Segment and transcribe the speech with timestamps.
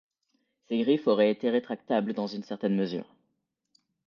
[0.67, 3.05] Ses griffes auraient été rétractables dans une certaine mesure.